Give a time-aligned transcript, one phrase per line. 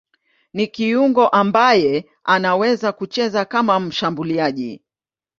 [0.53, 4.81] Ni kiungo ambaye anaweza kucheza kama mshambuliaji.